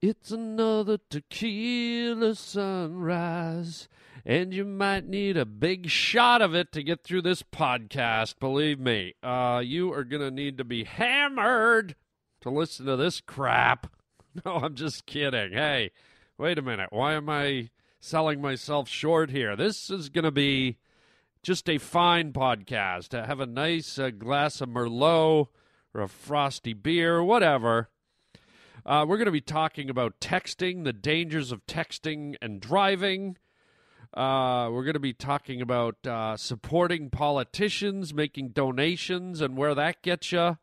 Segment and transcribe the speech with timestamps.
[0.00, 3.88] It's another tequila sunrise,
[4.24, 8.38] and you might need a big shot of it to get through this podcast.
[8.38, 11.96] Believe me, uh, you are going to need to be hammered
[12.42, 13.92] to listen to this crap.
[14.44, 15.52] No, I'm just kidding.
[15.52, 15.90] Hey,
[16.36, 16.90] wait a minute.
[16.92, 19.56] Why am I selling myself short here?
[19.56, 20.76] This is going to be
[21.42, 23.08] just a fine podcast.
[23.08, 25.48] To have a nice uh, glass of Merlot
[25.92, 27.88] or a frosty beer, whatever.
[28.86, 33.36] Uh, we're going to be talking about texting, the dangers of texting and driving.
[34.14, 40.02] Uh, we're going to be talking about uh, supporting politicians, making donations, and where that
[40.02, 40.56] gets you.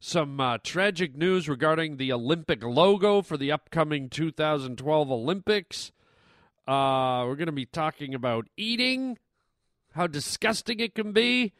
[0.00, 5.92] Some uh, tragic news regarding the Olympic logo for the upcoming 2012 Olympics.
[6.66, 9.18] Uh, we're going to be talking about eating,
[9.92, 11.52] how disgusting it can be.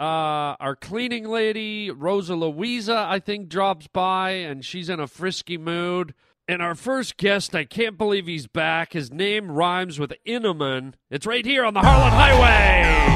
[0.00, 5.58] Uh, our cleaning lady, Rosa Louisa, I think, drops by and she's in a frisky
[5.58, 6.14] mood.
[6.48, 8.94] And our first guest, I can't believe he's back.
[8.94, 10.94] His name rhymes with Inneman.
[11.10, 13.10] It's right here on the Harland Highway.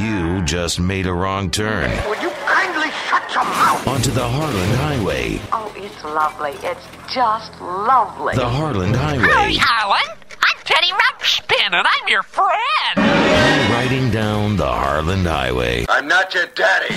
[0.00, 3.86] You just made a wrong turn Will you kindly shut your mouth?
[3.86, 5.40] onto the Harland Highway.
[5.52, 6.52] Oh, it's lovely.
[6.66, 8.34] It's just lovely.
[8.34, 9.54] The Harland Howdy, Highway.
[9.58, 10.23] Harland.
[10.64, 12.96] I'm Teddy Ruxpin, and I'm your friend.
[12.96, 15.84] Riding down the Harland Highway.
[15.90, 16.94] I'm not your daddy.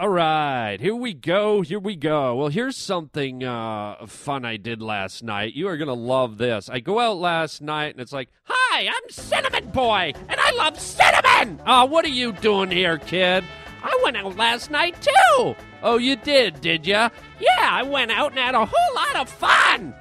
[0.00, 1.62] All right, here we go.
[1.62, 2.34] Here we go.
[2.36, 5.54] Well, here's something uh, fun I did last night.
[5.54, 6.68] You are going to love this.
[6.68, 10.80] I go out last night and it's like, Hi, I'm Cinnamon Boy, and I love
[10.80, 11.60] cinnamon.
[11.66, 13.44] Oh, what are you doing here, kid?
[13.82, 15.54] I went out last night too.
[15.82, 17.10] Oh, you did, did ya?
[17.38, 19.94] Yeah, I went out and had a whole lot of fun.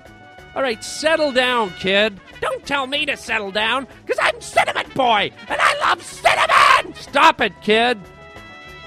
[0.56, 2.20] All right, settle down, kid.
[2.42, 6.96] Don't tell me to settle down, because I'm Cinnamon Boy, and I love cinnamon!
[6.96, 8.00] Stop it, kid.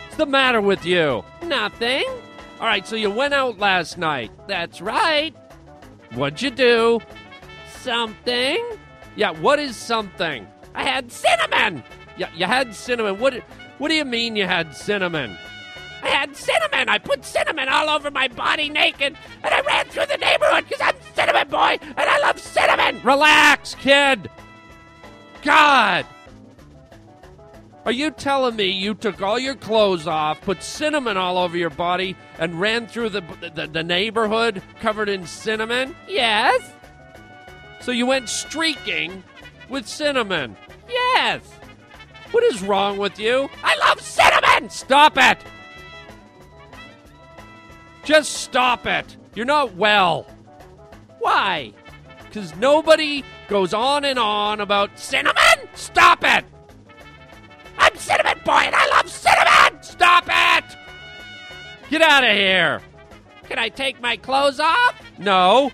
[0.05, 1.25] What's the matter with you?
[1.45, 2.07] Nothing.
[2.61, 4.33] All right, so you went out last night.
[4.49, 5.35] That's right.
[6.15, 7.01] What'd you do?
[7.81, 8.59] Something.
[9.17, 10.47] Yeah, what is something?
[10.75, 11.85] I had cinnamon.
[12.17, 13.19] Yeah, you had cinnamon.
[13.21, 13.43] What?
[13.81, 15.39] What do you mean you had cinnamon?
[16.03, 16.91] I had cinnamon.
[16.91, 20.83] I put cinnamon all over my body naked, and I ran through the neighborhood because
[20.83, 23.01] I'm cinnamon boy, and I love cinnamon.
[23.03, 24.31] Relax, kid.
[25.41, 26.05] God.
[27.87, 31.71] Are you telling me you took all your clothes off, put cinnamon all over your
[31.71, 33.23] body, and ran through the,
[33.55, 35.97] the, the neighborhood covered in cinnamon?
[36.07, 36.71] Yes.
[37.81, 39.25] So you went streaking
[39.71, 40.55] with cinnamon?
[40.87, 41.41] Yes.
[42.31, 43.51] What is wrong with you?
[43.65, 44.71] I love cinnamon!
[44.71, 45.39] Stop it!
[48.05, 49.17] Just stop it.
[49.35, 50.27] You're not well.
[51.19, 51.73] Why?
[52.25, 55.69] Because nobody goes on and on about cinnamon?
[55.75, 56.45] Stop it!
[57.79, 59.83] I'm Cinnamon Boy and I love cinnamon!
[59.83, 60.77] Stop it!
[61.91, 62.81] Get out of here!
[63.49, 65.03] Can I take my clothes off?
[65.19, 65.73] No.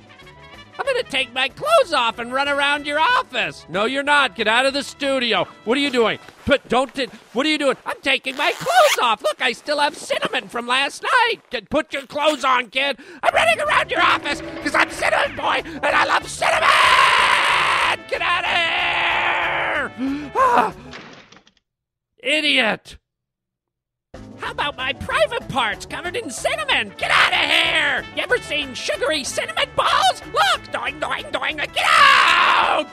[0.79, 3.67] I'm gonna take my clothes off and run around your office.
[3.69, 4.35] No, you're not.
[4.37, 5.47] Get out of the studio.
[5.65, 6.19] What are you doing?
[6.45, 6.95] Put don't.
[6.95, 7.77] T- what are you doing?
[7.87, 9.23] I'm taking my clothes off.
[9.23, 11.69] Look, I still have cinnamon from last night.
[11.71, 12.99] Put your clothes on, kid.
[13.23, 16.69] I'm running around your office because I'm cinnamon boy and I love cinnamon.
[18.09, 18.67] Get out of here!
[20.39, 20.75] Ah.
[22.19, 22.99] Idiot!
[24.39, 26.93] How about my private parts covered in cinnamon?
[26.99, 28.05] Get out of here!
[28.17, 30.23] You ever seen sugary cinnamon balls?
[30.33, 30.71] Look!
[30.73, 31.57] Doing, doing, doing!
[31.57, 32.87] Get out!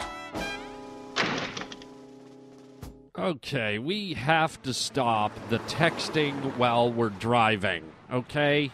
[3.18, 8.72] Okay, we have to stop the texting while we're driving, okay?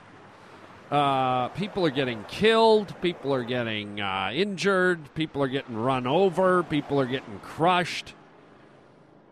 [0.90, 6.64] Uh, people are getting killed, people are getting uh, injured, people are getting run over,
[6.64, 8.16] people are getting crushed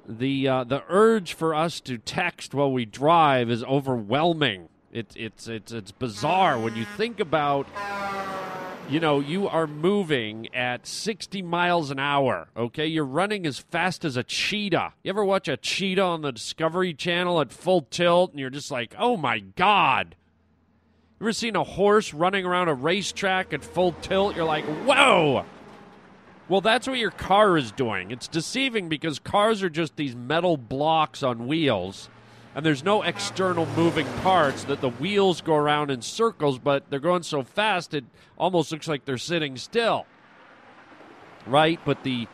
[0.07, 4.69] the uh, the urge for us to text while we drive is overwhelming.
[4.91, 7.67] It's it's it's it's bizarre when you think about.
[8.89, 12.87] You know, you are moving at 60 miles an hour, okay?
[12.87, 14.93] You're running as fast as a cheetah.
[15.03, 18.71] You ever watch a cheetah on the Discovery Channel at full tilt and you're just
[18.71, 20.15] like, oh my God.
[21.19, 24.37] You ever seen a horse running around a racetrack at full tilt?
[24.37, 25.43] You're like, whoa.
[26.49, 28.11] Well, that's what your car is doing.
[28.11, 32.09] It's deceiving because cars are just these metal blocks on wheels,
[32.55, 34.63] and there's no external moving parts.
[34.63, 38.05] That the wheels go around in circles, but they're going so fast it
[38.37, 40.05] almost looks like they're sitting still.
[41.45, 41.79] Right?
[41.83, 42.27] But the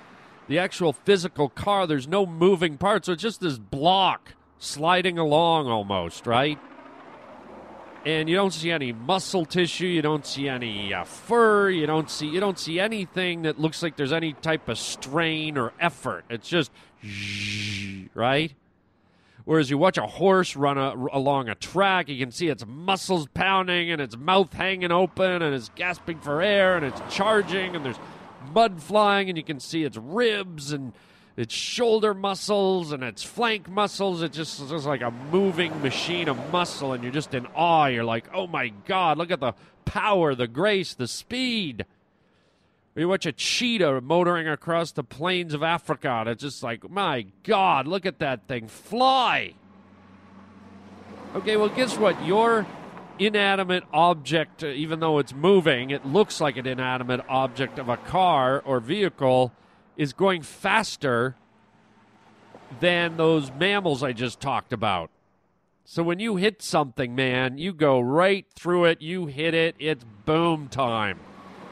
[0.47, 5.67] the actual physical car, there's no moving parts, so it's just this block sliding along
[5.67, 6.59] almost, right?
[8.05, 12.09] And you don't see any muscle tissue, you don't see any uh, fur, you don't
[12.09, 16.25] see you don't see anything that looks like there's any type of strain or effort.
[16.29, 16.71] It's just
[18.13, 18.53] right.
[19.45, 23.27] Whereas you watch a horse run a, along a track, you can see its muscles
[23.33, 27.83] pounding and its mouth hanging open and it's gasping for air and it's charging and
[27.83, 27.99] there's
[28.53, 30.93] mud flying and you can see its ribs and
[31.35, 34.21] its shoulder muscles and its flank muscles.
[34.21, 37.87] It's just, it's just like a moving machine of muscle and you're just in awe.
[37.87, 39.53] You're like, oh my God, look at the
[39.85, 41.85] power, the grace, the speed.
[42.95, 47.25] You watch a cheetah motoring across the plains of Africa, and it's just like, my
[47.41, 49.55] God, look at that thing fly.
[51.35, 52.23] Okay, well, guess what?
[52.23, 52.67] Your
[53.17, 57.97] inanimate object, uh, even though it's moving, it looks like an inanimate object of a
[57.97, 59.51] car or vehicle,
[59.97, 61.35] is going faster
[62.79, 65.09] than those mammals I just talked about.
[65.85, 70.05] So when you hit something, man, you go right through it, you hit it, it's
[70.25, 71.19] boom time.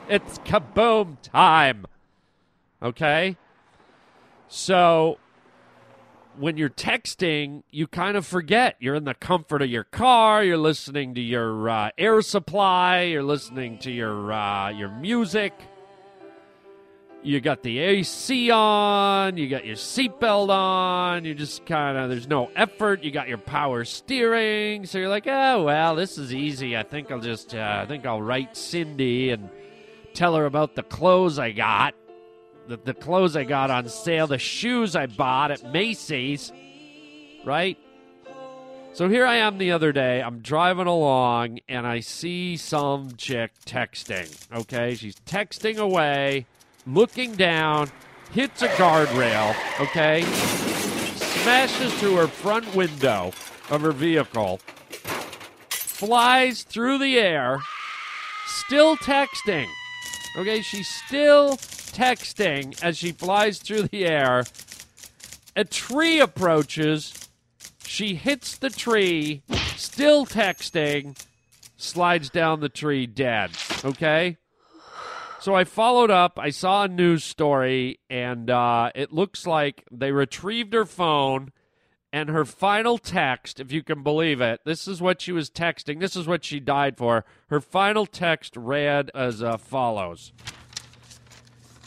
[0.09, 1.85] It's kaboom time.
[2.83, 3.37] Okay?
[4.49, 5.17] So
[6.37, 8.75] when you're texting, you kind of forget.
[8.79, 10.43] You're in the comfort of your car.
[10.43, 13.03] You're listening to your uh, air supply.
[13.03, 15.53] You're listening to your uh, your music.
[17.23, 19.37] You got the AC on.
[19.37, 21.23] You got your seatbelt on.
[21.23, 23.03] You just kind of there's no effort.
[23.03, 24.87] You got your power steering.
[24.87, 26.75] So you're like, oh well, this is easy.
[26.75, 29.49] I think I'll just uh, I think I'll write Cindy and
[30.13, 31.93] tell her about the clothes I got,
[32.67, 36.51] the, the clothes I got on sale, the shoes I bought at Macy's,
[37.45, 37.77] right?
[38.93, 40.21] So here I am the other day.
[40.21, 44.29] I'm driving along and I see some chick texting.
[44.53, 46.45] Okay, she's texting away,
[46.85, 47.89] looking down,
[48.31, 49.55] hits a guardrail.
[49.79, 50.23] Okay,
[51.15, 53.31] smashes through her front window
[53.69, 54.59] of her vehicle,
[55.69, 57.59] flies through the air,
[58.45, 59.67] still texting.
[60.37, 64.45] Okay, she's still texting as she flies through the air.
[65.55, 67.13] A tree approaches.
[67.83, 69.43] She hits the tree,
[69.75, 71.21] still texting,
[71.75, 73.51] slides down the tree dead.
[73.83, 74.37] Okay?
[75.41, 76.37] So I followed up.
[76.37, 81.51] I saw a news story, and uh, it looks like they retrieved her phone
[82.13, 85.99] and her final text, if you can believe it, this is what she was texting.
[85.99, 87.23] This is what she died for.
[87.47, 90.33] Her final text read as uh, follows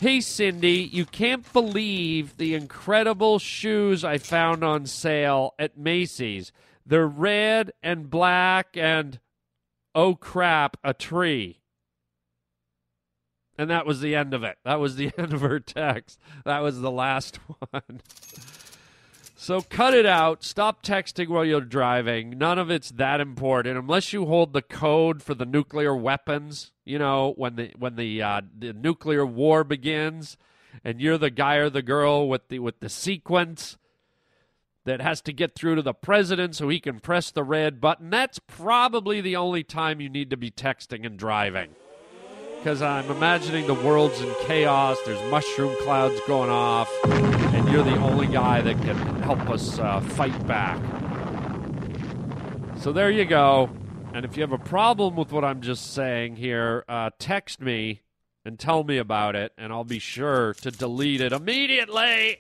[0.01, 6.53] Hey, Cindy, you can't believe the incredible shoes I found on sale at Macy's.
[6.85, 9.21] They're red and black and,
[9.95, 11.61] oh crap, a tree.
[13.56, 14.59] And that was the end of it.
[14.65, 16.19] That was the end of her text.
[16.45, 17.37] That was the last
[17.71, 18.01] one.
[19.37, 20.43] So cut it out.
[20.43, 22.39] Stop texting while you're driving.
[22.39, 26.73] None of it's that important unless you hold the code for the nuclear weapons.
[26.87, 30.39] You know, when the when the uh, the nuclear war begins,
[30.83, 33.77] and you're the guy or the girl with the with the sequence
[34.85, 38.11] that has to get through to the president so he can press the red button.
[38.11, 41.75] That's probably the only time you need to be texting and driving.
[42.65, 44.97] Because I'm imagining the world's in chaos.
[45.05, 50.01] There's mushroom clouds going off and you're the only guy that can help us uh,
[50.01, 50.81] fight back.
[52.79, 53.69] So there you go.
[54.15, 58.01] And if you have a problem with what I'm just saying here, uh, text me
[58.47, 62.39] and tell me about it, and I'll be sure to delete it immediately.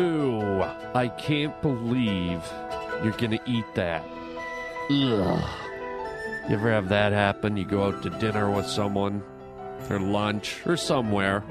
[0.00, 0.62] Ooh,
[0.94, 2.42] I can't believe
[3.04, 4.02] you're going to eat that.
[4.90, 5.44] Ugh.
[6.48, 7.56] You ever have that happen?
[7.56, 9.22] You go out to dinner with someone,
[9.90, 11.44] or lunch, or somewhere,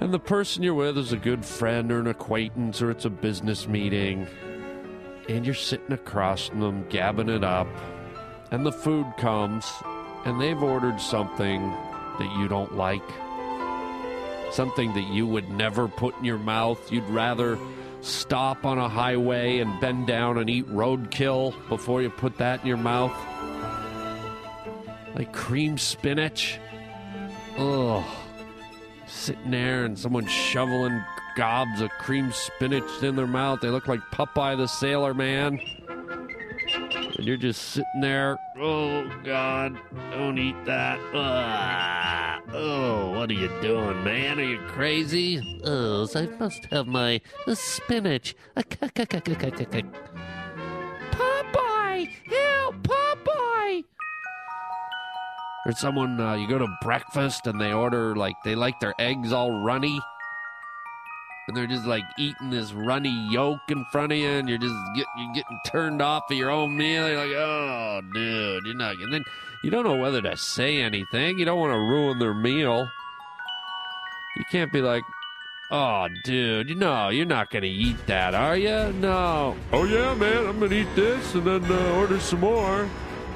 [0.00, 3.10] and the person you're with is a good friend or an acquaintance, or it's a
[3.10, 4.26] business meeting,
[5.28, 7.68] and you're sitting across from them, gabbing it up,
[8.50, 9.70] and the food comes,
[10.24, 11.70] and they've ordered something
[12.18, 13.08] that you don't like
[14.52, 16.92] something that you would never put in your mouth.
[16.92, 17.58] You'd rather
[18.00, 22.66] stop on a highway and bend down and eat roadkill before you put that in
[22.66, 23.12] your mouth.
[25.14, 26.58] Like cream spinach.
[27.58, 28.04] Ugh.
[29.06, 31.02] Sitting there and someone shoveling
[31.36, 33.60] gobs of cream spinach in their mouth.
[33.60, 35.60] They look like Popeye the Sailor Man.
[36.74, 38.38] And you're just sitting there.
[38.58, 39.76] Oh, God,
[40.12, 40.98] don't eat that.
[41.14, 42.21] Ugh.
[42.54, 44.38] Oh, what are you doing, man?
[44.38, 45.60] Are you crazy?
[45.64, 47.22] Oh, I must have my
[47.54, 48.36] spinach.
[51.12, 52.08] Popeye!
[52.26, 53.84] Help, Popeye!
[55.64, 59.32] Or someone uh, you go to breakfast and they order like they like their eggs
[59.32, 59.98] all runny,
[61.48, 64.74] and they're just like eating this runny yolk in front of you, and you're just
[64.94, 67.08] get, you're getting turned off of your own meal.
[67.08, 68.96] You're like, oh, dude, you're not.
[68.96, 69.24] And then
[69.62, 71.38] you don't know whether to say anything.
[71.38, 72.90] You don't want to ruin their meal.
[74.36, 75.04] You can't be like,
[75.70, 78.92] oh, dude, you know, you're not gonna eat that, are you?
[78.94, 79.56] No.
[79.72, 82.88] Oh yeah, man, I'm gonna eat this and then uh, order some more.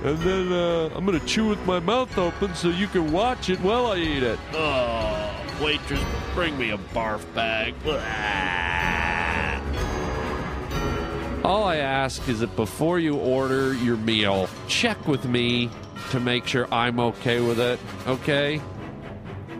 [0.04, 3.60] And then uh, I'm gonna chew with my mouth open so you can watch it
[3.60, 4.38] while I eat it.
[4.52, 6.02] Oh, waitress,
[6.34, 7.74] bring me a barf bag.
[11.44, 15.70] All I ask is that before you order your meal, check with me
[16.10, 18.60] to make sure I'm okay with it, okay?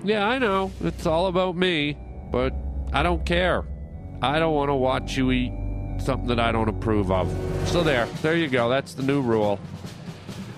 [0.05, 0.71] Yeah, I know.
[0.83, 1.99] It's all about me,
[2.31, 2.55] but
[2.93, 3.64] I don't care.
[4.23, 5.52] I don't want to watch you eat
[5.99, 7.28] something that I don't approve of.
[7.66, 8.69] So there, there you go.
[8.69, 9.59] That's the new rule.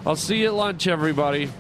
[0.06, 1.50] I'll see you at lunch, everybody.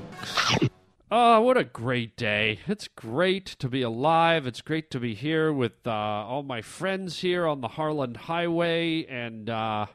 [1.10, 2.58] Oh, what a great day.
[2.66, 4.46] It's great to be alive.
[4.46, 9.06] It's great to be here with uh, all my friends here on the Harland Highway.
[9.06, 9.86] And, uh,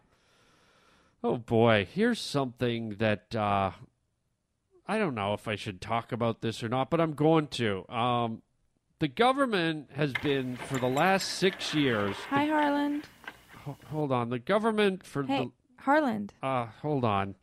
[1.23, 3.71] oh boy, here's something that uh,
[4.87, 7.87] I don't know if I should talk about this or not, but I'm going to.
[7.89, 8.41] Um,
[8.99, 13.05] the government has been, for the last six years, Hi, Harland.
[13.65, 15.27] Ho- hold on, the government for the.
[15.27, 16.33] Hey, Harland.
[16.41, 17.35] uh, hold on.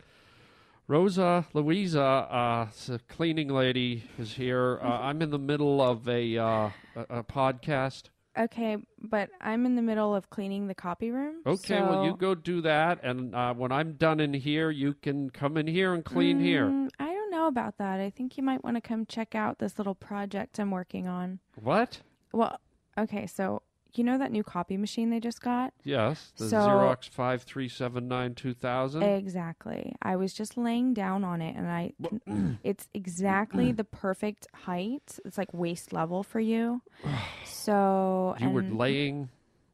[0.87, 2.69] Rosa Louisa, uh,
[3.09, 4.81] cleaning lady, is here.
[4.83, 8.11] Uh, I'm in the middle of a, uh, a, a podcast.
[8.37, 11.43] Okay, but I'm in the middle of cleaning the copy room.
[11.47, 15.31] Okay, well, you go do that, and uh, when I'm done in here, you can
[15.31, 16.67] come in here and clean here.
[16.67, 17.10] Mm, I know
[17.51, 18.01] about that.
[18.01, 21.41] I think you might want to come check out this little project I'm working on.
[21.61, 22.01] What?
[22.33, 22.59] Well,
[22.97, 23.61] okay, so
[23.93, 25.75] you know that new copy machine they just got?
[25.83, 29.03] Yes, the So- Xerox five three seven nine two thousand.
[29.03, 29.95] Exactly.
[30.01, 31.93] I was just laying down on it and I
[32.63, 35.19] it's exactly the perfect height.
[35.25, 36.83] It's like waist level for you.
[37.45, 39.29] So You were laying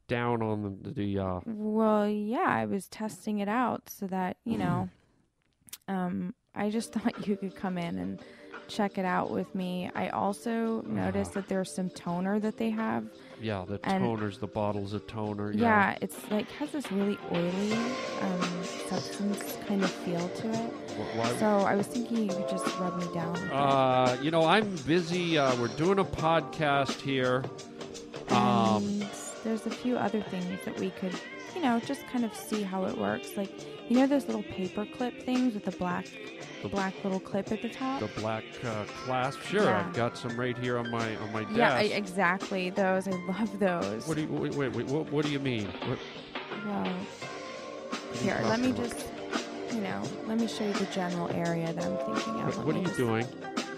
[0.09, 4.59] down on the, the uh, Well, yeah, I was testing it out so that, you
[4.59, 4.88] know,
[5.88, 8.21] um, I just thought you could come in and
[8.69, 9.88] check it out with me.
[9.95, 13.05] I also noticed that there's some toner that they have.
[13.40, 15.52] yeah the And- toners, the bottles of toner.
[15.52, 17.73] Yeah, it's like has this really oily
[18.23, 20.57] um, substance kind of feel to it.
[20.97, 23.35] Wh- Why, So I was thinking you could just rub me down.
[23.35, 23.52] with it.
[23.52, 25.38] Uh, you know, I'm busy.
[25.38, 27.45] Uh, we're doing a podcast here.
[28.31, 29.00] Um,
[29.45, 31.12] there's a few other things that we could,
[31.55, 33.37] you know, just kind of see how it works.
[33.37, 33.52] Like,
[33.88, 36.07] you know, those little paper clip things with the black,
[36.62, 38.00] the black little clip at the top.
[38.00, 39.40] the black uh, clasp.
[39.43, 39.85] Sure, Yeah.
[39.87, 41.57] I've got some right here on my on my desk.
[41.57, 42.71] yeah, I, exactly.
[42.71, 44.07] Those I love those.
[44.09, 44.55] what do you wait?
[44.55, 45.66] Wait, wait what, what do you mean?
[45.87, 45.99] What,
[46.66, 46.93] Well,
[48.14, 48.85] here, let me about?
[48.88, 49.07] just,
[49.73, 52.57] you know, let me show you the general area that I'm thinking of.
[52.59, 53.25] what, what are you doing?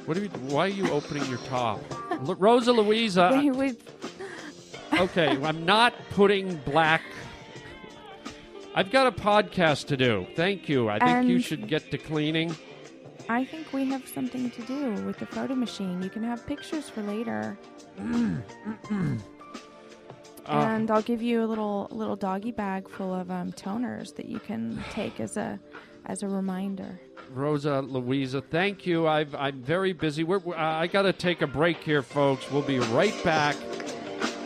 [0.07, 0.29] What are you?
[0.29, 1.81] Why are you opening your top?
[2.39, 3.31] Rosa Louisa.
[3.35, 3.81] Wait, wait.
[4.99, 7.03] okay, I'm not putting black.
[8.79, 10.25] I've got a podcast to do.
[10.37, 10.89] Thank you.
[10.89, 12.55] I think you should get to cleaning.
[13.29, 16.01] I think we have something to do with the photo machine.
[16.01, 17.59] You can have pictures for later.
[17.99, 19.17] Uh,
[20.47, 24.39] and I'll give you a little little doggy bag full of um, toners that you
[24.39, 25.59] can take as a
[26.07, 27.01] as a reminder.
[27.31, 29.09] Rosa Louisa, thank you.
[29.09, 30.23] I've, I'm very busy.
[30.23, 32.49] We're, we're- I got to take a break here, folks.
[32.53, 33.57] We'll be right back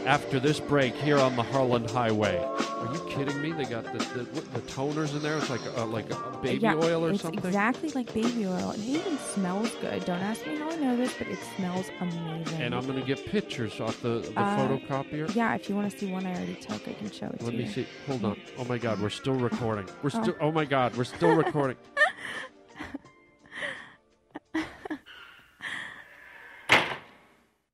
[0.07, 2.37] after this break here on the Harland Highway.
[2.39, 3.53] Are you kidding me?
[3.53, 5.37] They got the, the, the toners in there.
[5.39, 7.45] It's like a, like a baby yeah, oil or it's something.
[7.45, 8.71] exactly like baby oil.
[8.71, 10.05] And it even smells good.
[10.05, 12.61] Don't ask me how I know this, but it smells amazing.
[12.61, 15.33] and I'm going to get pictures off the, the Uh, photocopier.
[15.35, 17.51] yeah, if you want to see one I already took, I can show it Let
[17.53, 17.59] to you.
[17.59, 17.87] Let me see.
[18.09, 18.41] Hold on.
[18.59, 19.87] Oh my God, we're still recording.
[20.03, 20.23] We're Oh.
[20.23, 20.35] still.
[20.41, 21.77] Oh my God, we're still recording.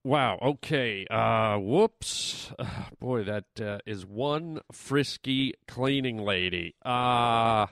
[0.09, 0.39] Wow.
[0.41, 1.07] Okay.
[1.11, 2.51] Uh, whoops.
[2.59, 2.65] Uh,
[2.99, 6.77] boy, that uh, is one frisky cleaning lady.
[6.83, 7.67] Uh,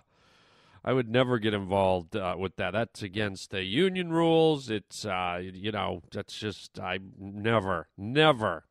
[0.84, 2.72] I would never get involved uh, with that.
[2.74, 4.68] That's against the union rules.
[4.68, 8.64] It's uh, you know, that's just I never, never.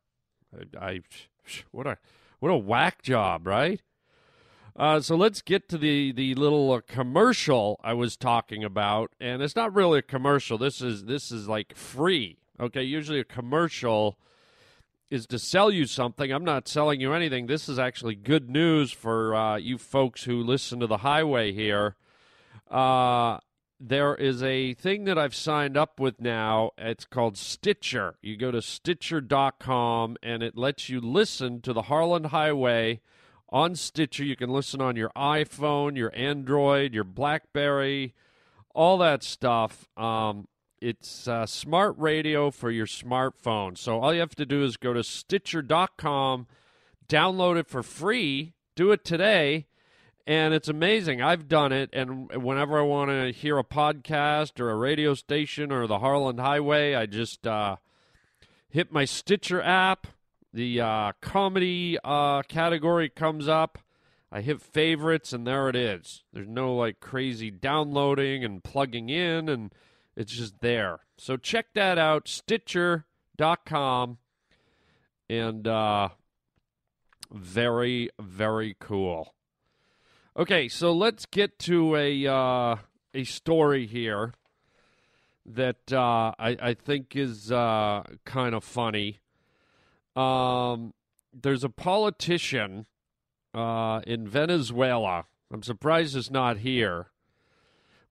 [0.80, 1.00] I, I
[1.72, 1.98] what a
[2.38, 3.82] what a whack job, right?
[4.76, 9.42] Uh, so let's get to the the little uh, commercial I was talking about, and
[9.42, 10.56] it's not really a commercial.
[10.56, 12.38] This is this is like free.
[12.58, 14.18] Okay, usually a commercial
[15.10, 16.32] is to sell you something.
[16.32, 17.46] I'm not selling you anything.
[17.46, 21.96] This is actually good news for uh, you folks who listen to the highway here.
[22.70, 23.38] Uh,
[23.78, 26.70] there is a thing that I've signed up with now.
[26.78, 28.16] It's called Stitcher.
[28.22, 33.00] You go to Stitcher.com and it lets you listen to the Harland Highway
[33.50, 34.24] on Stitcher.
[34.24, 38.14] You can listen on your iPhone, your Android, your Blackberry,
[38.74, 39.88] all that stuff.
[39.96, 40.48] Um,
[40.80, 43.78] it's uh, smart radio for your smartphone.
[43.78, 46.46] So all you have to do is go to Stitcher.com,
[47.08, 49.66] download it for free, do it today,
[50.26, 51.22] and it's amazing.
[51.22, 55.70] I've done it, and whenever I want to hear a podcast or a radio station
[55.70, 57.76] or the Harland Highway, I just uh,
[58.68, 60.08] hit my Stitcher app.
[60.52, 63.78] The uh, comedy uh, category comes up.
[64.32, 66.24] I hit favorites, and there it is.
[66.32, 69.72] There's no like crazy downloading and plugging in, and
[70.16, 71.00] it's just there.
[71.18, 74.18] So check that out, Stitcher.com,
[75.28, 76.08] and uh,
[77.30, 79.34] very, very cool.
[80.36, 82.76] Okay, so let's get to a uh,
[83.14, 84.34] a story here
[85.46, 89.20] that uh, I, I think is uh, kind of funny.
[90.14, 90.92] Um,
[91.32, 92.86] there's a politician
[93.54, 95.26] uh, in Venezuela.
[95.52, 97.08] I'm surprised it's not here,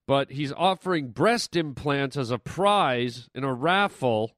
[0.06, 4.36] but he's offering breast implants as a prize in a raffle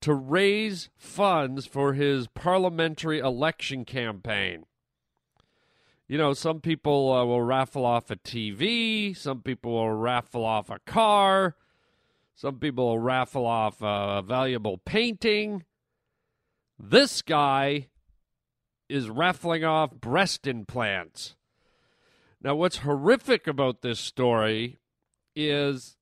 [0.00, 4.64] to raise funds for his parliamentary election campaign.
[6.08, 10.70] You know, some people uh, will raffle off a TV, some people will raffle off
[10.70, 11.54] a car,
[12.34, 15.64] some people will raffle off a valuable painting.
[16.78, 17.88] This guy
[18.88, 21.36] is raffling off breast implants.
[22.42, 24.78] Now, what's horrific about this story
[25.36, 25.96] is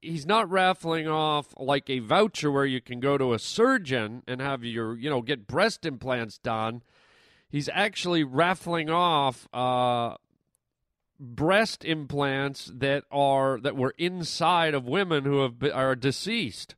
[0.00, 4.40] he's not raffling off like a voucher where you can go to a surgeon and
[4.40, 6.82] have your, you know, get breast implants done.
[7.48, 10.16] He's actually raffling off uh,
[11.20, 16.74] breast implants that are that were inside of women who have been, are deceased.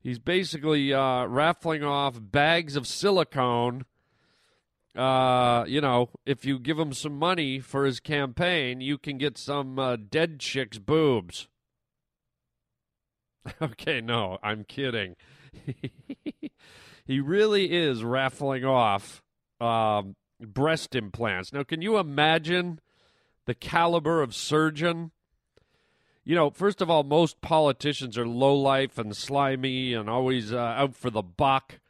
[0.00, 3.84] He's basically uh, raffling off bags of silicone.
[4.96, 9.36] Uh, you know, if you give him some money for his campaign, you can get
[9.36, 11.48] some uh, dead chick's boobs.
[13.62, 15.16] okay, no, I'm kidding.
[17.04, 19.22] he really is raffling off
[19.60, 21.52] um, breast implants.
[21.52, 22.80] Now, can you imagine
[23.46, 25.10] the caliber of surgeon?
[26.24, 30.58] You know, first of all, most politicians are low life and slimy and always uh,
[30.58, 31.80] out for the buck,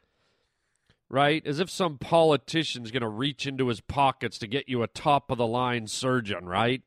[1.15, 1.47] right?
[1.47, 5.31] As if some politician's going to reach into his pockets to get you a top
[5.31, 6.81] of the line surgeon, right?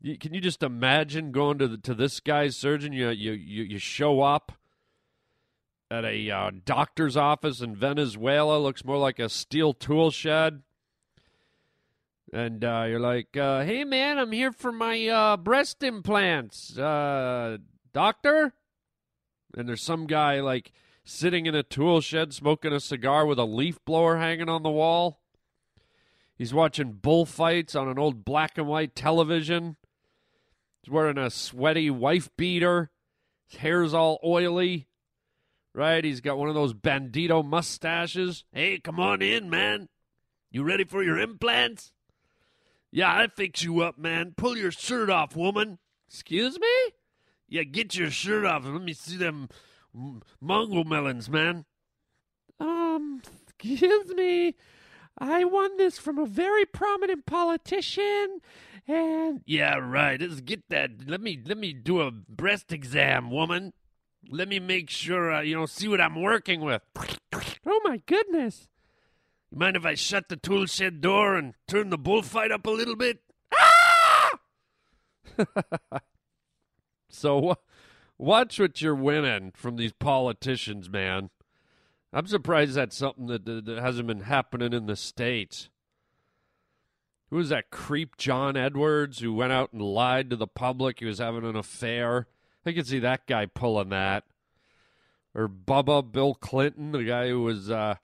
[0.00, 2.94] You, can you just imagine going to the, to this guy's surgeon?
[2.94, 4.52] You you you, you show up
[5.90, 8.58] at a uh, doctor's office in Venezuela.
[8.58, 10.62] Looks more like a steel tool shed.
[12.32, 16.76] And uh, you're like, uh, hey, man, I'm here for my uh, breast implants.
[16.78, 17.58] Uh,
[17.92, 18.54] doctor?
[19.54, 20.72] And there's some guy, like,
[21.06, 24.70] sitting in a tool shed smoking a cigar with a leaf blower hanging on the
[24.70, 25.22] wall.
[26.36, 29.76] He's watching bullfights on an old black and white television.
[30.82, 32.90] He's wearing a sweaty wife beater.
[33.48, 34.88] His hair's all oily
[35.76, 36.02] right?
[36.02, 38.44] He's got one of those bandito mustaches.
[38.50, 39.88] Hey, come on in, man.
[40.50, 41.92] You ready for your implants?
[42.90, 44.32] Yeah, I fix you up, man.
[44.36, 45.78] Pull your shirt off, woman.
[46.08, 46.92] Excuse me?
[47.46, 49.48] Yeah, get your shirt off and let me see them
[50.42, 51.64] mongo melons, man.
[52.60, 54.54] Um, excuse me.
[55.18, 58.40] I won this from a very prominent politician,
[58.86, 60.20] and yeah, right.
[60.20, 61.08] Let's get that.
[61.08, 63.72] Let me let me do a breast exam, woman.
[64.28, 66.82] Let me make sure, uh, you know, see what I'm working with.
[67.64, 68.68] Oh, my goodness.
[69.50, 72.70] You mind if I shut the tool shed door and turn the bullfight up a
[72.70, 73.20] little bit?
[73.54, 74.30] Ah!
[77.08, 77.56] so,
[78.18, 81.30] watch what you're winning from these politicians, man.
[82.12, 85.68] I'm surprised that's something that, that hasn't been happening in the States.
[87.30, 91.04] Who was that creep, John Edwards, who went out and lied to the public he
[91.04, 92.28] was having an affair?
[92.64, 94.24] I could see that guy pulling that.
[95.34, 97.96] Or Bubba Bill Clinton, the guy who was uh,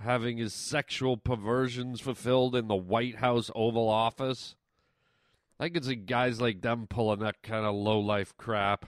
[0.00, 4.54] having his sexual perversions fulfilled in the White House Oval Office.
[5.58, 8.86] I could see guys like them pulling that kind of low life crap.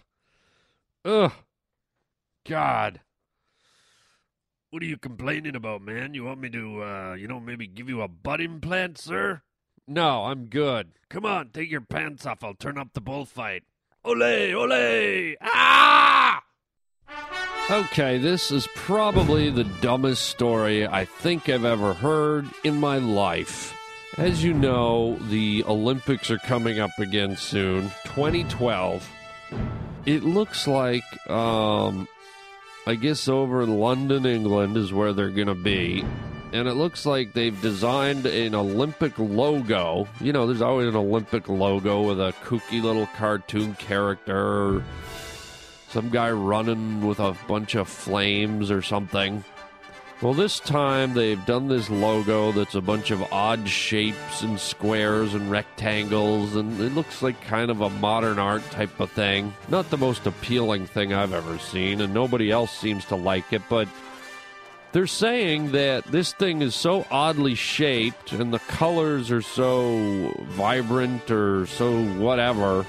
[1.05, 1.33] Ugh.
[2.49, 3.01] God.
[4.71, 6.15] What are you complaining about, man?
[6.15, 9.43] You want me to, uh, you know, maybe give you a butt implant, sir?
[9.89, 10.93] No, I'm good.
[11.09, 12.45] Come on, take your pants off.
[12.45, 13.65] I'll turn up the bullfight.
[14.05, 15.35] Ole, ole!
[15.43, 16.43] Ah!
[17.71, 23.75] Okay, this is probably the dumbest story I think I've ever heard in my life.
[24.17, 29.09] As you know, the Olympics are coming up again soon, 2012.
[30.07, 32.09] It looks like, um,
[32.87, 36.05] I guess over in London, England is where they're going to be
[36.53, 40.09] and it looks like they've designed an Olympic logo.
[40.21, 44.83] You know, there's always an Olympic logo with a kooky little cartoon character,
[45.91, 49.45] Some guy running with a bunch of flames or something.
[50.23, 55.33] Well, this time they've done this logo that's a bunch of odd shapes and squares
[55.33, 59.55] and rectangles, and it looks like kind of a modern art type of thing.
[59.71, 63.63] Not the most appealing thing I've ever seen, and nobody else seems to like it,
[63.71, 63.89] but
[64.93, 71.31] they're saying that this thing is so oddly shaped and the colors are so vibrant
[71.31, 72.85] or so whatever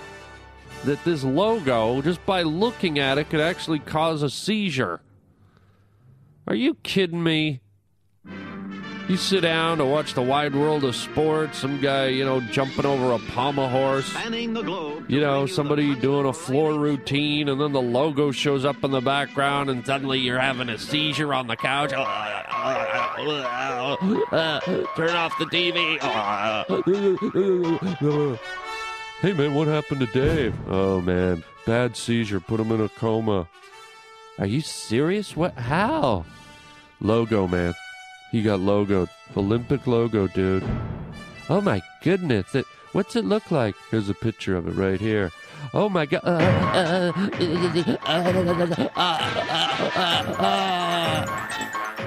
[0.84, 5.00] that this logo, just by looking at it, could actually cause a seizure.
[6.48, 7.62] Are you kidding me?
[9.08, 12.86] You sit down to watch the wide world of sports, some guy, you know, jumping
[12.86, 14.10] over a pommel horse.
[14.30, 19.02] You know, somebody doing a floor routine, and then the logo shows up in the
[19.02, 21.90] background, and suddenly you're having a seizure on the couch.
[21.92, 22.00] Turn
[25.10, 26.00] off the TV.
[29.20, 30.56] Hey, man, what happened to Dave?
[30.70, 32.40] Oh, man, bad seizure.
[32.40, 33.50] Put him in a coma.
[34.42, 35.38] Are you serious?
[35.38, 35.54] What?
[35.54, 36.26] How?
[37.00, 37.76] Logo, man.
[38.32, 39.08] He got logoed.
[39.38, 40.64] Olympic logo, dude.
[41.48, 42.56] Oh my goodness!
[42.56, 43.76] It, what's it look like?
[43.92, 45.30] Here's a picture of it right here.
[45.76, 46.24] Oh my god!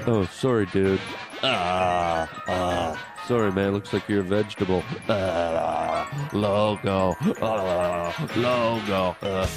[0.05, 0.99] oh, sorry, dude.
[1.41, 3.15] Ah, ah.
[3.29, 3.71] Sorry, man.
[3.71, 4.83] Looks like you're a vegetable.
[5.07, 7.15] Ah, logo.
[7.41, 9.15] Ah, logo.
[9.23, 9.49] Ah.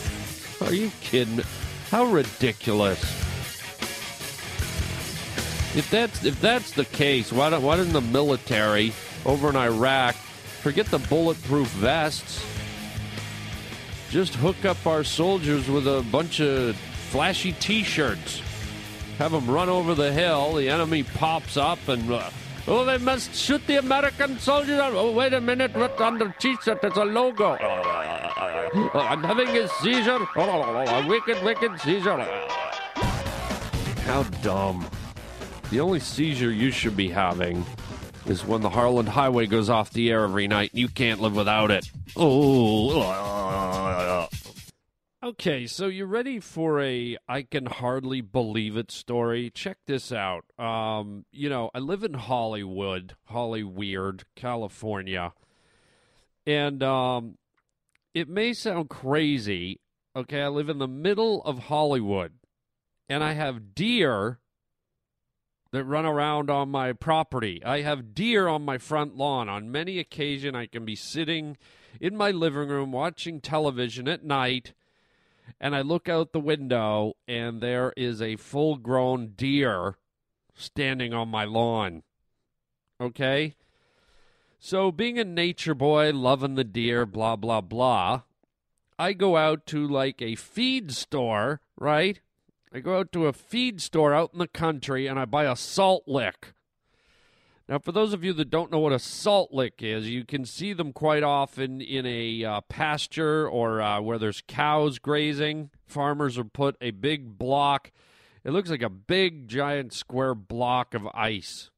[0.64, 1.44] Are you kidding me?
[1.90, 3.00] How ridiculous!
[5.74, 8.92] If that's if that's the case, why don't why didn't the military
[9.24, 12.44] over in Iraq forget the bulletproof vests?
[14.10, 16.76] Just hook up our soldiers with a bunch of
[17.10, 18.42] flashy T-shirts.
[19.16, 20.54] Have them run over the hill.
[20.54, 22.10] The enemy pops up and.
[22.10, 22.30] Uh,
[22.70, 24.78] Oh, they must shoot the American soldiers.
[24.82, 25.74] Oh, wait a minute.
[25.74, 26.82] What's on the T-shirt?
[26.82, 27.56] There's a logo.
[27.58, 30.18] Oh, I'm having a seizure.
[30.36, 32.18] Oh, oh, a wicked, wicked seizure.
[34.04, 34.86] How dumb.
[35.70, 37.64] The only seizure you should be having
[38.26, 41.34] is when the Harland Highway goes off the air every night and you can't live
[41.34, 41.90] without it.
[42.16, 43.47] Oh.
[45.28, 49.50] Okay, so you ready for a I can hardly believe it story?
[49.50, 50.46] Check this out.
[50.58, 55.34] Um, you know, I live in Hollywood, Hollyweird, California.
[56.46, 57.36] And um
[58.14, 59.82] it may sound crazy.
[60.16, 62.32] Okay, I live in the middle of Hollywood
[63.06, 64.38] and I have deer
[65.72, 67.62] that run around on my property.
[67.62, 69.50] I have deer on my front lawn.
[69.50, 71.58] On many occasions I can be sitting
[72.00, 74.72] in my living room watching television at night
[75.60, 79.96] and I look out the window and there is a full grown deer
[80.54, 82.02] standing on my lawn.
[83.00, 83.54] Okay?
[84.58, 88.22] So, being a nature boy, loving the deer, blah, blah, blah,
[88.98, 92.20] I go out to like a feed store, right?
[92.72, 95.54] I go out to a feed store out in the country and I buy a
[95.54, 96.52] salt lick.
[97.68, 100.46] Now, for those of you that don't know what a salt lick is, you can
[100.46, 105.68] see them quite often in a uh, pasture or uh, where there's cows grazing.
[105.86, 107.92] Farmers will put a big block.
[108.42, 111.68] It looks like a big, giant, square block of ice,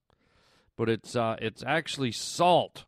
[0.76, 2.84] but it's uh, it's actually salt,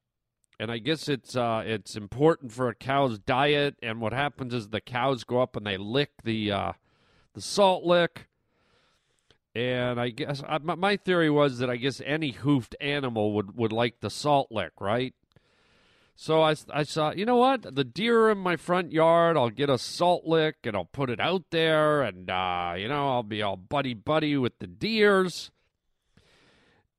[0.61, 3.75] and I guess it's uh, it's important for a cow's diet.
[3.83, 6.73] And what happens is the cows go up and they lick the uh,
[7.35, 8.29] the salt lick
[9.55, 13.73] and I guess I, my theory was that I guess any hoofed animal would, would
[13.73, 15.15] like the salt lick, right?
[16.15, 17.75] So I, I saw, you know what?
[17.75, 21.21] The deer in my front yard, I'll get a salt lick and I'll put it
[21.21, 25.51] out there, and, uh, you know, I'll be all buddy buddy with the deers.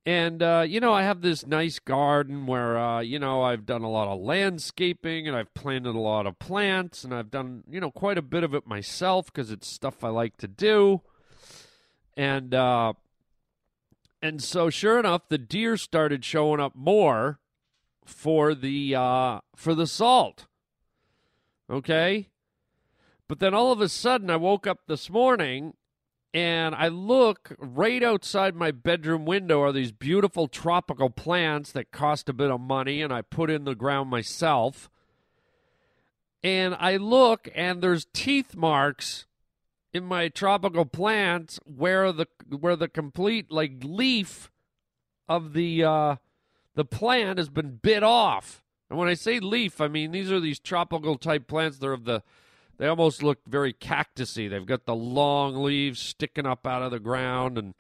[0.06, 3.84] And, uh, you know, I have this nice garden where, uh, you know, I've done
[3.84, 7.80] a lot of landscaping and I've planted a lot of plants and I've done, you
[7.80, 11.02] know, quite a bit of it myself because it's stuff I like to do
[12.16, 12.94] and uh,
[14.22, 17.40] and so sure enough, the deer started showing up more
[18.06, 20.46] for the uh, for the salt.
[21.70, 22.30] Okay,
[23.28, 25.74] but then all of a sudden, I woke up this morning
[26.34, 32.28] and I look right outside my bedroom window are these beautiful tropical plants that cost
[32.28, 34.90] a bit of money, and I put in the ground myself.
[36.44, 39.28] And I look, and there's teeth marks
[39.94, 44.52] in my tropical plants where the where the complete like leaf
[45.30, 46.16] of the uh,
[46.76, 48.64] the plant has been bit off.
[48.90, 51.78] And when I say leaf, I mean these are these tropical type plants.
[51.78, 52.24] They're of the
[52.78, 54.50] they almost look very cactusy.
[54.50, 57.76] They've got the long leaves sticking up out of the ground and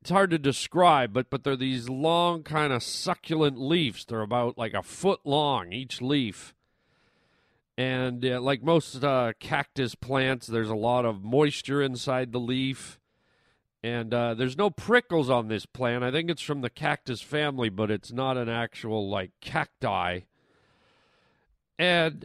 [0.00, 4.04] it's hard to describe, but but they're these long kind of succulent leaves.
[4.04, 6.54] They're about like a foot long each leaf
[7.78, 12.98] And uh, like most uh, cactus plants, there's a lot of moisture inside the leaf.
[13.82, 16.02] And uh, there's no prickles on this plant.
[16.02, 20.20] I think it's from the cactus family, but it's not an actual like cacti.
[21.78, 22.24] And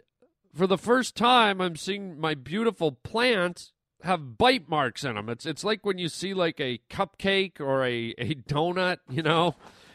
[0.54, 5.28] for the first time, I'm seeing my beautiful plants have bite marks in them.
[5.28, 9.54] It's it's like when you see like a cupcake or a, a donut, you know,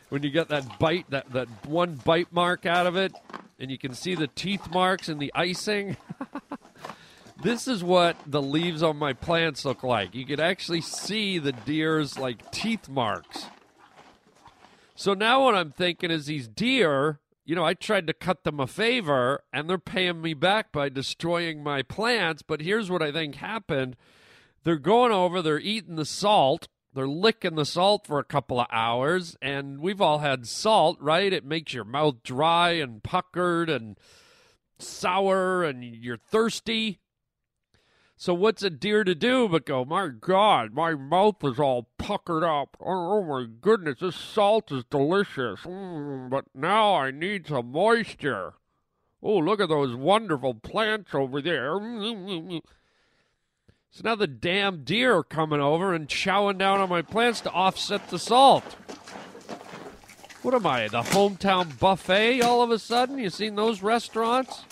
[0.10, 3.14] when you get that bite that that one bite mark out of it,
[3.60, 5.98] and you can see the teeth marks and the icing.
[7.44, 10.16] this is what the leaves on my plants look like.
[10.16, 13.46] You can actually see the deer's like teeth marks.
[14.96, 18.60] So now what I'm thinking is these deer, you know, I tried to cut them
[18.60, 23.12] a favor and they're paying me back by destroying my plants, but here's what I
[23.12, 23.96] think happened.
[24.64, 26.68] They're going over, they're eating the salt,
[26.98, 31.32] they're licking the salt for a couple of hours, and we've all had salt, right?
[31.32, 33.98] It makes your mouth dry and puckered and
[34.80, 37.00] sour and you're thirsty.
[38.16, 42.44] So what's a deer to do but go, my God, my mouth is all puckered
[42.44, 42.76] up.
[42.82, 45.60] Oh, oh my goodness, this salt is delicious.
[45.62, 48.56] Mm, but now I need some moisture.
[49.22, 51.74] Oh, look at those wonderful plants over there.
[51.74, 52.62] Mm, mm, mm,
[53.92, 57.52] So now the damn deer are coming over and chowing down on my plants to
[57.52, 58.64] offset the salt.
[60.44, 63.18] What am I, the hometown buffet all of a sudden?
[63.18, 64.64] You seen those restaurants?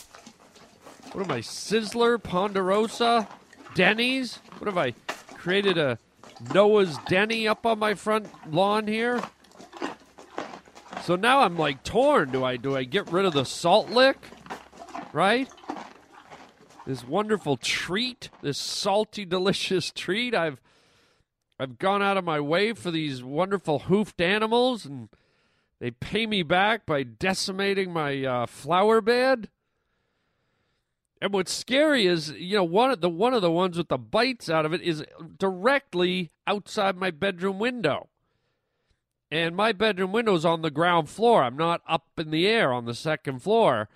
[1.11, 3.27] What am I, Sizzler, Ponderosa,
[3.73, 4.37] Denny's?
[4.59, 4.91] What have I
[5.33, 5.97] created a
[6.53, 9.21] Noah's Denny up on my front lawn here?
[11.03, 12.31] So now I'm like torn.
[12.31, 14.17] Do I do I get rid of the salt lick?
[15.13, 15.47] Right?
[16.85, 20.35] This wonderful treat, this salty, delicious treat.
[20.35, 20.61] I've
[21.59, 25.09] I've gone out of my way for these wonderful hoofed animals, and
[25.79, 29.49] they pay me back by decimating my uh, flower bed.
[31.21, 33.97] And what's scary is, you know, one of the one of the ones with the
[33.97, 35.03] bites out of it is
[35.39, 38.09] directly outside my bedroom window.
[39.31, 41.43] And my bedroom window is on the ground floor.
[41.43, 43.89] I'm not up in the air on the second floor.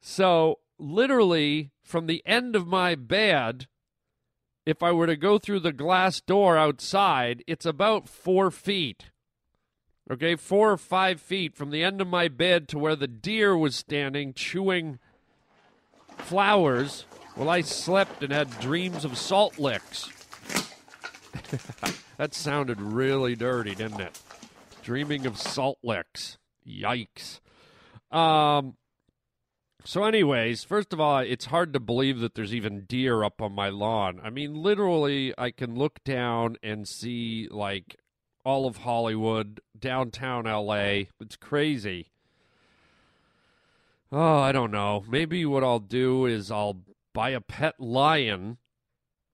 [0.00, 3.66] So, literally from the end of my bed,
[4.66, 9.06] if I were to go through the glass door outside, it's about 4 feet.
[10.10, 13.56] Okay, 4 or 5 feet from the end of my bed to where the deer
[13.56, 14.98] was standing chewing
[16.18, 20.10] flowers while I slept and had dreams of salt licks.
[22.18, 24.20] that sounded really dirty, didn't it?
[24.82, 26.36] Dreaming of salt licks.
[26.66, 27.40] Yikes.
[28.10, 28.76] Um.
[29.84, 33.52] So, anyways, first of all, it's hard to believe that there's even deer up on
[33.52, 34.20] my lawn.
[34.22, 37.96] I mean, literally, I can look down and see like
[38.44, 41.04] all of Hollywood, downtown LA.
[41.20, 42.10] It's crazy.
[44.10, 45.04] Oh, I don't know.
[45.08, 46.80] Maybe what I'll do is I'll
[47.12, 48.56] buy a pet lion,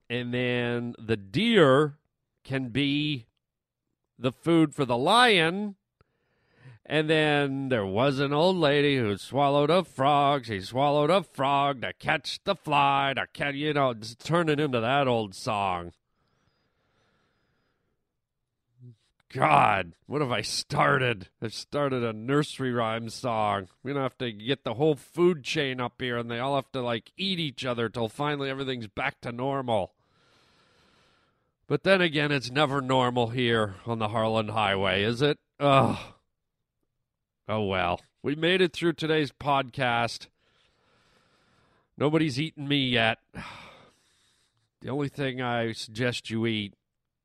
[0.09, 1.97] and then the deer
[2.43, 3.25] can be
[4.19, 5.75] the food for the lion.
[6.87, 10.45] And then there was an old lady who swallowed a frog.
[10.45, 14.79] She swallowed a frog to catch the fly, to catch, you know, turn it into
[14.79, 15.93] that old song.
[19.33, 21.27] God, what have I started?
[21.41, 23.67] I've started a nursery rhyme song.
[23.83, 26.71] We're gonna have to get the whole food chain up here, and they all have
[26.71, 29.91] to like eat each other till finally everything's back to normal.
[31.67, 35.39] But then again, it's never normal here on the Harland Highway, is it?
[35.59, 35.97] Ugh.
[37.47, 38.01] Oh well.
[38.23, 40.27] We made it through today's podcast.
[41.97, 43.19] Nobody's eaten me yet.
[44.81, 46.75] The only thing I suggest you eat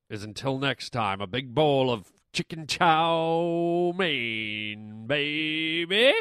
[0.08, 6.14] is until next time, a big bowl of chicken chow mein, baby.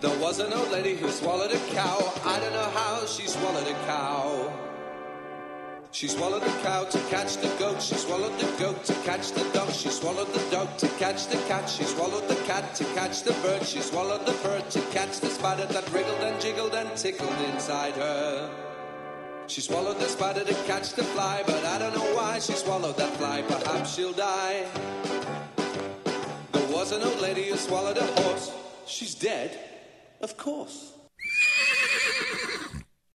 [0.00, 2.14] There was an old lady who swallowed a cow.
[2.24, 4.65] I don't know how she swallowed a cow.
[5.96, 7.80] She swallowed the cow to catch the goat.
[7.80, 9.72] She swallowed the goat to catch the dog.
[9.72, 11.70] She swallowed the dog to catch the cat.
[11.70, 13.64] She swallowed the cat to catch the bird.
[13.64, 17.94] She swallowed the bird to catch the spider that wriggled and jiggled and tickled inside
[17.94, 18.50] her.
[19.46, 22.98] She swallowed the spider to catch the fly, but I don't know why she swallowed
[22.98, 23.40] that fly.
[23.40, 24.66] Perhaps she'll die.
[26.52, 28.52] There was an old lady who swallowed a horse.
[28.86, 29.58] She's dead,
[30.20, 30.92] of course.